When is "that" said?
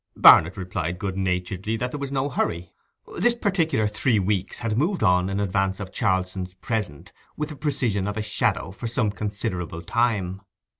1.77-1.91